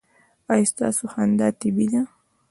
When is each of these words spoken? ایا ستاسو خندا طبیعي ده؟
ایا 0.53 0.65
ستاسو 0.71 1.03
خندا 1.13 1.47
طبیعي 1.61 1.87
ده؟ 1.91 2.01